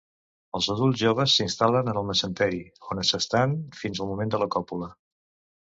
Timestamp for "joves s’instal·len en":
1.01-1.99